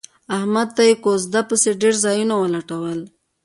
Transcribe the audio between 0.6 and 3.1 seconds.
ته یې کوزده پسې ډېر ځایونه ولټول